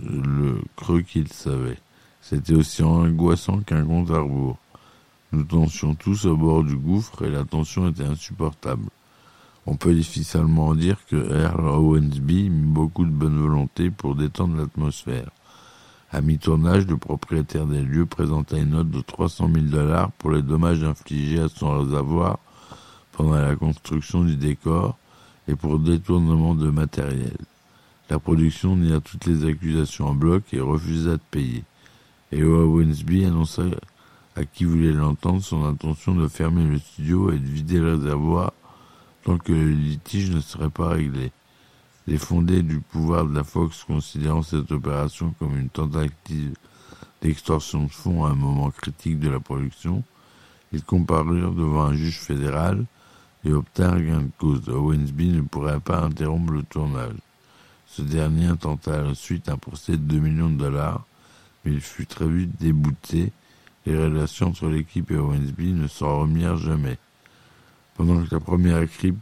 le 0.00 0.60
creux 0.76 1.02
qu'il 1.02 1.28
savait. 1.28 1.78
C'était 2.20 2.54
aussi 2.54 2.82
angoissant 2.82 3.58
qu'un 3.58 3.84
compte 3.84 4.10
à 4.10 4.20
rebours. 4.20 4.58
Nous 5.32 5.44
dansions 5.44 5.94
tous 5.94 6.26
au 6.26 6.36
bord 6.36 6.62
du 6.64 6.76
gouffre 6.76 7.22
et 7.22 7.30
la 7.30 7.44
tension 7.44 7.88
était 7.88 8.04
insupportable. 8.04 8.88
On 9.66 9.76
peut 9.76 9.94
difficilement 9.94 10.74
dire 10.74 10.98
que 11.06 11.16
Earl 11.16 11.66
Owensby 11.66 12.50
mit 12.50 12.72
beaucoup 12.72 13.04
de 13.04 13.10
bonne 13.10 13.38
volonté 13.38 13.90
pour 13.90 14.14
détendre 14.14 14.56
l'atmosphère. 14.56 15.30
À 16.12 16.20
mi-tournage, 16.20 16.86
le 16.86 16.96
propriétaire 16.96 17.66
des 17.66 17.82
lieux 17.82 18.06
présenta 18.06 18.56
une 18.56 18.70
note 18.70 18.90
de 18.90 19.00
300 19.00 19.50
000 19.52 19.66
dollars 19.66 20.12
pour 20.12 20.30
les 20.30 20.42
dommages 20.42 20.84
infligés 20.84 21.40
à 21.40 21.48
son 21.48 21.80
réservoir 21.80 22.38
pendant 23.12 23.34
la 23.34 23.56
construction 23.56 24.22
du 24.22 24.36
décor 24.36 24.96
et 25.48 25.56
pour 25.56 25.78
détournement 25.78 26.54
de 26.54 26.70
matériel. 26.70 27.36
La 28.10 28.18
production 28.18 28.76
nia 28.76 29.00
toutes 29.00 29.24
les 29.24 29.46
accusations 29.46 30.08
en 30.08 30.14
bloc 30.14 30.52
et 30.52 30.60
refusa 30.60 31.12
de 31.12 31.22
payer. 31.30 31.64
Et 32.32 32.42
Owensby 32.42 33.24
annonça 33.24 33.62
à 34.36 34.44
qui 34.44 34.64
voulait 34.64 34.92
l'entendre 34.92 35.42
son 35.42 35.64
intention 35.64 36.14
de 36.14 36.28
fermer 36.28 36.64
le 36.64 36.78
studio 36.78 37.32
et 37.32 37.38
de 37.38 37.46
vider 37.46 37.78
le 37.78 37.94
réservoir 37.94 38.52
tant 39.24 39.38
que 39.38 39.52
le 39.52 39.70
litige 39.70 40.30
ne 40.30 40.40
serait 40.40 40.68
pas 40.68 40.90
réglé. 40.90 41.32
Les 42.06 42.18
fondés 42.18 42.62
du 42.62 42.80
pouvoir 42.80 43.24
de 43.24 43.34
la 43.34 43.42
Fox 43.42 43.84
considérant 43.84 44.42
cette 44.42 44.70
opération 44.70 45.34
comme 45.38 45.56
une 45.56 45.70
tentative 45.70 46.54
d'extorsion 47.22 47.84
de 47.84 47.90
fonds 47.90 48.26
à 48.26 48.30
un 48.30 48.34
moment 48.34 48.70
critique 48.70 49.18
de 49.18 49.30
la 49.30 49.40
production, 49.40 50.02
ils 50.72 50.84
comparurent 50.84 51.54
devant 51.54 51.84
un 51.84 51.94
juge 51.94 52.18
fédéral 52.18 52.84
et 53.46 53.52
obtinrent 53.52 54.00
gain 54.00 54.20
de 54.20 54.30
cause. 54.38 54.68
Owensby 54.68 55.28
ne 55.28 55.40
pourrait 55.40 55.80
pas 55.80 56.02
interrompre 56.02 56.52
le 56.52 56.62
tournage. 56.64 57.16
Ce 57.96 58.02
dernier 58.02 58.46
intenta 58.46 59.04
ensuite 59.04 59.48
un 59.48 59.56
procès 59.56 59.92
de 59.92 59.98
2 59.98 60.18
millions 60.18 60.50
de 60.50 60.56
dollars, 60.56 61.06
mais 61.64 61.74
il 61.74 61.80
fut 61.80 62.06
très 62.06 62.26
vite 62.26 62.50
débouté 62.60 63.30
les 63.86 63.96
relations 63.96 64.48
entre 64.48 64.66
l'équipe 64.66 65.12
et 65.12 65.16
Owensby 65.16 65.72
ne 65.72 65.86
s'en 65.86 66.22
remirent 66.22 66.56
jamais. 66.56 66.98
Pendant 67.94 68.20
que 68.24 68.34
la 68.34 68.40
première 68.40 68.82
équipe 68.82 69.16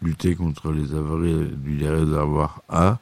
luttait 0.00 0.36
contre 0.36 0.70
les 0.70 0.94
avaries 0.94 1.48
du 1.56 1.84
réservoir 1.88 2.62
A, 2.68 3.00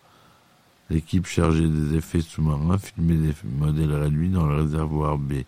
l'équipe 0.88 1.26
chargée 1.26 1.68
des 1.68 1.96
effets 1.96 2.22
sous-marins 2.22 2.78
filmait 2.78 3.16
des 3.16 3.34
modèles 3.44 3.92
réduits 3.92 4.30
dans 4.30 4.46
le 4.46 4.62
réservoir 4.62 5.18
B. 5.18 5.42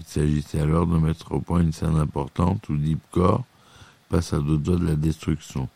Il 0.00 0.04
s'agissait 0.04 0.58
alors 0.58 0.88
de 0.88 0.98
mettre 0.98 1.30
au 1.30 1.40
point 1.40 1.60
une 1.60 1.72
scène 1.72 1.98
importante 1.98 2.68
où 2.68 2.76
Deepcore 2.76 3.44
passe 4.08 4.32
à 4.32 4.40
deux 4.40 4.58
doigts 4.58 4.74
de 4.74 4.86
la 4.86 4.96
destruction. 4.96 5.68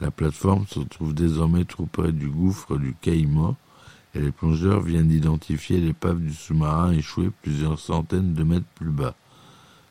La 0.00 0.10
plateforme 0.10 0.66
se 0.66 0.80
trouve 0.80 1.14
désormais 1.14 1.64
trop 1.64 1.84
près 1.84 2.12
du 2.12 2.28
gouffre 2.28 2.78
du 2.78 2.94
Caïman, 3.00 3.54
et 4.14 4.20
les 4.20 4.32
plongeurs 4.32 4.80
viennent 4.80 5.08
d'identifier 5.08 5.78
l'épave 5.78 6.18
du 6.18 6.32
sous-marin 6.32 6.92
échoué 6.92 7.30
plusieurs 7.42 7.78
centaines 7.78 8.34
de 8.34 8.42
mètres 8.42 8.66
plus 8.74 8.90
bas. 8.90 9.14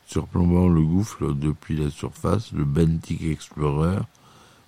Surplombant 0.06 0.68
le 0.68 0.82
gouffre 0.82 1.32
depuis 1.32 1.76
la 1.76 1.90
surface, 1.90 2.52
le 2.52 2.64
Bentic 2.64 3.22
Explorer, 3.22 4.00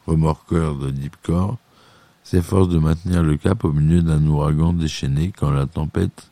remorqueur 0.07 0.77
de 0.77 0.91
Deepcore, 0.91 1.59
s'efforce 2.23 2.69
de 2.69 2.79
maintenir 2.79 3.23
le 3.25 3.37
cap 3.37 3.65
au 3.65 3.73
milieu 3.73 4.01
d'un 4.01 4.25
ouragan 4.27 4.73
déchaîné 4.73 5.33
quand 5.37 5.51
la 5.51 5.67
tempête 5.67 6.31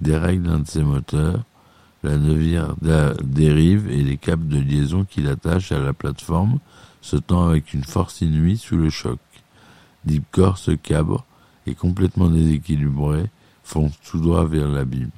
dérègle 0.00 0.48
un 0.48 0.60
de 0.60 0.68
ses 0.68 0.84
moteurs, 0.84 1.42
la 2.04 2.16
navire 2.16 2.76
dérive 3.24 3.90
et 3.90 4.04
les 4.04 4.16
câbles 4.16 4.46
de 4.46 4.58
liaison 4.58 5.04
qui 5.04 5.22
l'attachent 5.22 5.72
à 5.72 5.80
la 5.80 5.92
plateforme 5.92 6.60
se 7.04 7.16
tend 7.16 7.46
avec 7.46 7.74
une 7.74 7.84
force 7.84 8.22
inouïe 8.22 8.56
sous 8.56 8.78
le 8.78 8.88
choc. 8.88 9.18
Deepcore 10.06 10.56
se 10.56 10.70
cabre, 10.70 11.26
et 11.66 11.74
complètement 11.74 12.30
déséquilibré, 12.30 13.28
fonce 13.62 13.92
tout 14.00 14.20
droit 14.20 14.46
vers 14.46 14.68
l'abîme. 14.68 15.10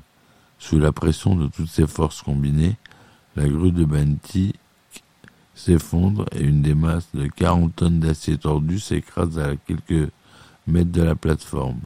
Sous 0.59 0.81
la 0.81 0.91
pression 0.91 1.37
de 1.37 1.47
toutes 1.47 1.69
ces 1.69 1.87
forces 1.87 2.23
combinées, 2.23 2.77
la 3.37 3.49
grue 3.49 3.71
de 3.71 3.85
Benty 3.85 4.55
s'effondre 5.55 6.27
et 6.33 6.43
une 6.43 6.61
des 6.61 6.75
masses 6.75 7.09
de 7.15 7.29
40 7.29 7.77
tonnes 7.77 8.01
d'acier 8.01 8.37
tordu 8.37 8.81
s'écrase 8.81 9.39
à 9.39 9.55
quelques 9.55 10.11
mètres 10.67 10.91
de 10.91 11.03
la 11.03 11.15
plateforme. 11.15 11.81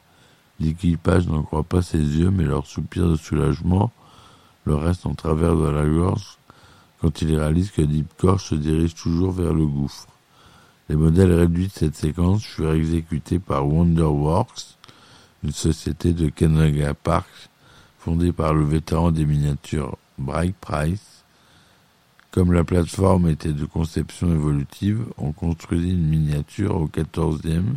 L'équipage 0.60 1.26
n'en 1.26 1.42
croit 1.42 1.62
pas 1.62 1.82
ses 1.82 1.98
yeux, 1.98 2.30
mais 2.30 2.44
leur 2.44 2.66
soupir 2.66 3.06
de 3.06 3.16
soulagement 3.16 3.92
le 4.64 4.76
reste 4.76 5.04
en 5.04 5.14
travers 5.14 5.56
de 5.56 5.68
la 5.68 5.84
gorge 5.84 6.38
quand 7.00 7.22
il 7.22 7.34
réalise 7.34 7.70
que 7.70 7.82
Deepcore 7.82 8.40
se 8.40 8.54
dirige 8.54 8.94
toujours 8.94 9.32
vers 9.32 9.54
le 9.54 9.66
gouffre. 9.66 10.06
Les 10.88 10.96
modèles 10.96 11.32
réduits 11.32 11.68
de 11.68 11.72
cette 11.72 11.96
séquence 11.96 12.44
furent 12.44 12.72
exécutés 12.74 13.38
par 13.38 13.66
Wonderworks, 13.66 14.76
une 15.42 15.52
société 15.52 16.12
de 16.12 16.28
Canada 16.28 16.94
Park 16.94 17.28
fondée 17.98 18.32
par 18.32 18.54
le 18.54 18.64
vétéran 18.64 19.10
des 19.10 19.24
miniatures 19.24 19.96
Bright 20.18 20.54
Price. 20.60 21.24
Comme 22.30 22.52
la 22.52 22.64
plateforme 22.64 23.28
était 23.28 23.52
de 23.52 23.64
conception 23.64 24.32
évolutive, 24.32 25.04
on 25.16 25.32
construisit 25.32 25.90
une 25.92 26.08
miniature 26.08 26.76
au 26.76 26.88
14e 26.88 27.76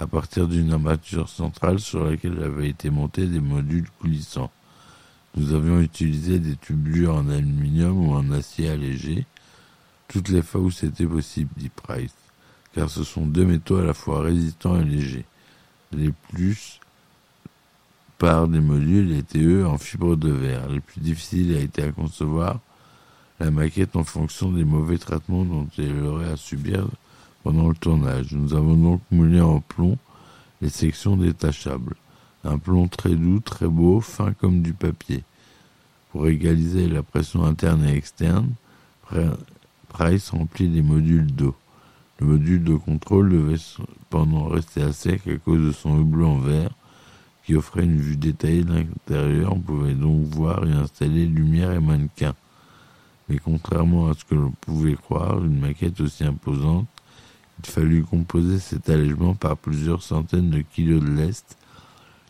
à 0.00 0.06
partir 0.06 0.48
d'une 0.48 0.72
armature 0.72 1.28
centrale 1.28 1.78
sur 1.78 2.04
laquelle 2.04 2.42
avaient 2.42 2.68
été 2.68 2.90
montés 2.90 3.26
des 3.26 3.40
modules 3.40 3.88
coulissants. 4.00 4.50
Nous 5.36 5.52
avions 5.52 5.80
utilisé 5.80 6.38
des 6.38 6.56
tubulures 6.56 7.16
en 7.16 7.28
aluminium 7.28 8.08
ou 8.08 8.12
en 8.12 8.30
acier 8.30 8.68
allégé, 8.68 9.26
toutes 10.06 10.28
les 10.28 10.42
fois 10.42 10.60
où 10.60 10.70
c'était 10.70 11.06
possible, 11.06 11.50
dit 11.56 11.70
Price, 11.70 12.14
car 12.72 12.88
ce 12.88 13.02
sont 13.02 13.26
deux 13.26 13.44
métaux 13.44 13.76
à 13.76 13.84
la 13.84 13.94
fois 13.94 14.22
résistants 14.22 14.80
et 14.80 14.84
légers. 14.84 15.24
Les 15.92 16.12
plus 16.30 16.78
par 18.18 18.46
des 18.46 18.60
modules 18.60 19.12
étaient 19.12 19.42
eux 19.42 19.66
en 19.66 19.76
fibre 19.76 20.16
de 20.16 20.30
verre. 20.30 20.68
Le 20.68 20.80
plus 20.80 21.00
difficile 21.00 21.56
a 21.56 21.60
été 21.60 21.82
à 21.82 21.90
concevoir 21.90 22.60
la 23.40 23.50
maquette 23.50 23.96
en 23.96 24.04
fonction 24.04 24.52
des 24.52 24.64
mauvais 24.64 24.98
traitements 24.98 25.44
dont 25.44 25.66
elle 25.78 26.00
aurait 26.04 26.30
à 26.30 26.36
subir 26.36 26.86
pendant 27.42 27.68
le 27.68 27.74
tournage. 27.74 28.32
Nous 28.32 28.54
avons 28.54 28.76
donc 28.76 29.00
moulé 29.10 29.40
en 29.40 29.60
plomb 29.60 29.98
les 30.62 30.70
sections 30.70 31.16
détachables. 31.16 31.96
Un 32.44 32.58
plomb 32.58 32.88
très 32.88 33.14
doux, 33.14 33.40
très 33.40 33.68
beau, 33.68 34.00
fin 34.00 34.32
comme 34.32 34.60
du 34.62 34.74
papier. 34.74 35.24
Pour 36.12 36.26
égaliser 36.26 36.88
la 36.88 37.02
pression 37.02 37.44
interne 37.44 37.84
et 37.84 37.96
externe, 37.96 38.50
Price 39.88 40.30
remplit 40.30 40.68
les 40.68 40.82
modules 40.82 41.32
d'eau. 41.32 41.54
Le 42.20 42.26
module 42.26 42.62
de 42.62 42.74
contrôle 42.74 43.30
devait 43.30 43.56
cependant 43.56 44.46
rester 44.46 44.82
à 44.82 44.92
sec 44.92 45.26
à 45.26 45.36
cause 45.36 45.60
de 45.60 45.72
son 45.72 46.00
hublot 46.00 46.26
en 46.26 46.38
verre 46.38 46.70
qui 47.44 47.54
offrait 47.54 47.84
une 47.84 47.98
vue 47.98 48.16
détaillée 48.16 48.64
de 48.64 48.72
l'intérieur. 48.72 49.52
On 49.52 49.60
pouvait 49.60 49.94
donc 49.94 50.24
voir 50.24 50.66
et 50.66 50.72
installer 50.72 51.26
lumière 51.26 51.72
et 51.72 51.80
mannequins. 51.80 52.34
Mais 53.28 53.38
contrairement 53.38 54.08
à 54.08 54.14
ce 54.14 54.24
que 54.24 54.34
l'on 54.34 54.52
pouvait 54.60 54.94
croire, 54.94 55.42
une 55.44 55.60
maquette 55.60 56.00
aussi 56.00 56.24
imposante, 56.24 56.86
il 57.62 57.70
fallut 57.70 58.04
composer 58.04 58.58
cet 58.58 58.90
allègement 58.90 59.34
par 59.34 59.56
plusieurs 59.56 60.02
centaines 60.02 60.50
de 60.50 60.60
kilos 60.60 61.02
de 61.02 61.08
lest, 61.08 61.56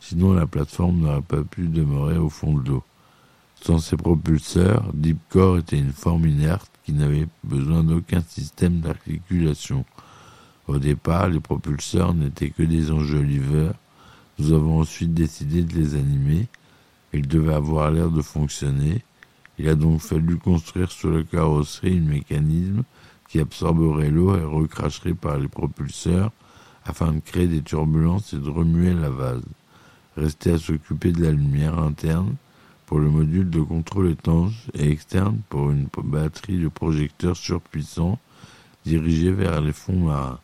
sinon 0.06 0.34
la 0.34 0.46
plateforme 0.46 1.00
n'aurait 1.00 1.22
pas 1.22 1.42
pu 1.42 1.68
demeurer 1.68 2.18
au 2.18 2.28
fond 2.28 2.52
de 2.58 2.68
l'eau. 2.68 2.82
Sans 3.62 3.78
ses 3.78 3.96
propulseurs, 3.96 4.90
Deepcore 4.92 5.58
était 5.58 5.78
une 5.78 5.92
forme 5.92 6.26
inerte 6.26 6.70
qui 6.84 6.92
n'avait 6.92 7.26
besoin 7.42 7.82
d'aucun 7.82 8.20
système 8.20 8.80
d'articulation. 8.80 9.86
Au 10.66 10.78
départ, 10.78 11.28
les 11.28 11.40
propulseurs 11.40 12.12
n'étaient 12.12 12.50
que 12.50 12.62
des 12.62 12.90
enjoliveurs. 12.90 13.74
Nous 14.38 14.52
avons 14.52 14.80
ensuite 14.80 15.14
décidé 15.14 15.62
de 15.62 15.74
les 15.74 15.94
animer. 15.94 16.48
Ils 17.14 17.26
devaient 17.26 17.54
avoir 17.54 17.90
l'air 17.90 18.10
de 18.10 18.20
fonctionner. 18.20 19.02
Il 19.58 19.68
a 19.68 19.74
donc 19.74 20.00
fallu 20.00 20.36
construire 20.36 20.90
sur 20.90 21.08
le 21.10 21.22
carrosserie 21.22 21.96
un 21.96 22.10
mécanisme 22.10 22.82
qui 23.28 23.40
absorberait 23.40 24.10
l'eau 24.10 24.36
et 24.36 24.44
recracherait 24.44 25.14
par 25.14 25.38
les 25.38 25.48
propulseurs 25.48 26.30
afin 26.84 27.12
de 27.12 27.20
créer 27.20 27.46
des 27.46 27.62
turbulences 27.62 28.34
et 28.34 28.38
de 28.38 28.50
remuer 28.50 28.92
la 28.92 29.08
vase. 29.08 29.42
Rester 30.16 30.52
à 30.52 30.58
s'occuper 30.58 31.12
de 31.12 31.24
la 31.24 31.32
lumière 31.32 31.78
interne 31.78 32.36
pour 32.86 32.98
le 32.98 33.08
module 33.08 33.50
de 33.50 33.60
contrôle 33.60 34.10
étanche 34.10 34.68
et 34.74 34.90
externe 34.90 35.40
pour 35.48 35.70
une 35.70 35.88
batterie 36.04 36.58
de 36.58 36.68
projecteurs 36.68 37.36
surpuissants 37.36 38.18
dirigés 38.84 39.32
vers 39.32 39.60
les 39.60 39.72
fonds 39.72 40.06
marins. 40.06 40.40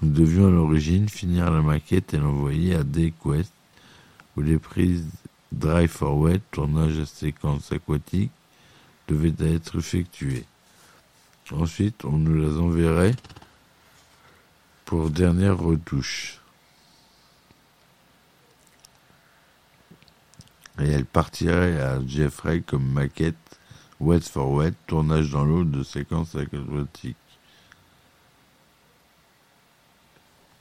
Nous 0.00 0.10
devions 0.10 0.48
à 0.48 0.50
l'origine 0.50 1.08
finir 1.08 1.50
la 1.50 1.60
maquette 1.60 2.14
et 2.14 2.18
l'envoyer 2.18 2.74
à 2.74 2.84
Dayquest 2.84 3.52
où 4.36 4.40
les 4.40 4.58
prises 4.58 5.06
Dry 5.52 5.86
for 5.86 6.16
Wet, 6.16 6.40
tournage 6.50 6.98
à 6.98 7.06
séquence 7.06 7.70
aquatique, 7.72 8.30
devaient 9.08 9.34
être 9.54 9.78
effectuées. 9.78 10.46
Ensuite, 11.50 12.06
on 12.06 12.12
nous 12.12 12.34
les 12.34 12.56
enverrait 12.56 13.14
pour 14.86 15.10
dernière 15.10 15.58
retouche. 15.58 16.41
Et 20.80 20.88
elle 20.88 21.04
partirait 21.04 21.80
à 21.80 22.00
Jeffrey 22.06 22.62
comme 22.62 22.86
maquette 22.90 23.36
Wet 24.00 24.20
for 24.20 24.50
Wet, 24.50 24.74
tournage 24.86 25.30
dans 25.30 25.44
l'eau 25.44 25.64
de 25.64 25.82
séquence 25.82 26.34
aquatique. 26.34 27.16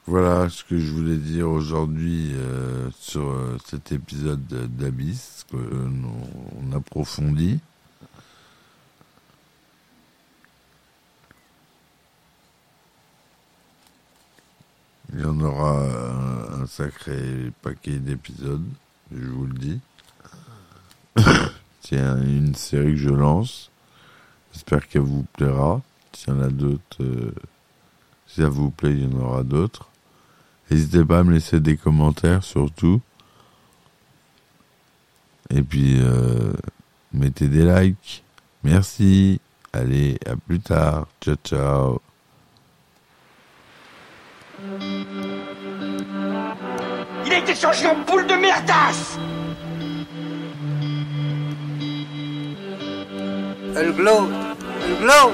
Voilà 0.07 0.49
ce 0.49 0.63
que 0.63 0.77
je 0.77 0.91
voulais 0.91 1.17
dire 1.17 1.49
aujourd'hui 1.49 2.31
euh, 2.33 2.89
sur 2.99 3.29
euh, 3.29 3.57
cet 3.65 3.91
épisode 3.91 4.45
d'Abyss 4.45 5.45
qu'on 5.49 5.91
on 6.59 6.75
approfondit. 6.75 7.59
Il 15.13 15.21
y 15.21 15.25
en 15.25 15.39
aura 15.41 15.83
un, 16.53 16.65
sacré 16.67 17.51
paquet 17.61 17.97
d'épisodes, 17.97 18.65
je 19.11 19.27
vous 19.27 19.45
le 19.45 19.53
dis. 19.53 19.79
C'est 21.81 21.97
une 21.97 22.55
série 22.55 22.91
que 22.91 22.97
je 22.97 23.09
lance. 23.09 23.69
J'espère 24.53 24.87
qu'elle 24.87 25.01
vous 25.01 25.25
plaira. 25.33 25.81
S'il 26.13 26.33
y 26.33 26.37
en 26.37 26.41
a 26.41 26.49
d'autres, 26.49 27.01
euh, 27.01 27.33
si 28.27 28.41
ça 28.41 28.49
vous 28.49 28.69
plaît, 28.69 28.91
il 28.91 29.03
y 29.03 29.15
en 29.15 29.19
aura 29.19 29.43
d'autres. 29.43 29.89
N'hésitez 30.69 31.03
pas 31.03 31.19
à 31.19 31.23
me 31.23 31.33
laisser 31.33 31.59
des 31.59 31.77
commentaires 31.77 32.43
surtout. 32.43 33.01
Et 35.49 35.61
puis, 35.61 35.99
euh, 35.99 36.53
mettez 37.13 37.47
des 37.47 37.65
likes. 37.65 38.23
Merci. 38.63 39.39
Allez, 39.73 40.17
à 40.25 40.35
plus 40.35 40.59
tard. 40.59 41.07
Ciao, 41.21 41.35
ciao. 41.43 42.01
Il 47.25 47.33
a 47.33 47.37
été 47.37 47.55
changé 47.55 47.87
en 47.87 47.99
boule 48.05 48.27
de 48.27 48.35
merdasse 48.35 49.17
Elle 53.75 53.93
glow 53.93 54.29
Elle 54.83 54.97
glow 55.01 55.31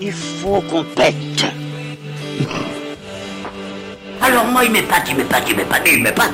Il 0.00 0.12
faut 0.12 0.60
qu'on 0.62 0.84
pète 0.84 1.46
Alors 4.20 4.44
moi 4.46 4.64
il 4.64 4.72
m'épate, 4.72 5.08
il 5.08 5.16
m'épate, 5.16 5.44
il 5.48 5.56
m'épate, 5.56 5.88
il 5.90 6.02
m'épate 6.02 6.32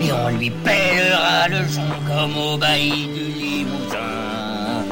Et 0.00 0.12
on 0.12 0.28
lui 0.36 0.50
pèlera 0.50 1.48
le 1.48 1.66
son 1.68 1.82
comme 2.06 2.36
au 2.36 2.56
bailli 2.56 3.06
du 3.08 3.24
Limousin. 3.40 3.98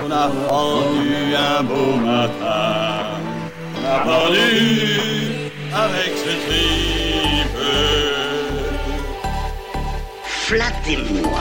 On 0.04 0.10
a 0.10 0.26
rendu 0.48 1.34
un 1.34 1.62
beau 1.62 1.96
matin. 1.96 3.18
On 3.74 3.86
a 3.86 3.98
pendu 3.98 5.50
avec 5.74 6.12
ce 6.16 6.30
tripe. 6.46 7.58
Flattez-moi 10.24 11.40